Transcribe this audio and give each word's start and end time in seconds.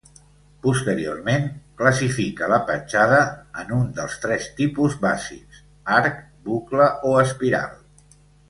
Posteriorment, 0.61 1.43
classifica 1.81 2.47
la 2.53 2.59
petjada 2.71 3.19
en 3.65 3.75
un 3.77 3.85
dels 3.99 4.17
tres 4.25 4.49
tipus 4.63 4.97
bàsics: 5.07 5.63
arc, 5.99 6.21
bucle 6.49 6.93
o 7.13 7.17
espiral. 7.27 7.81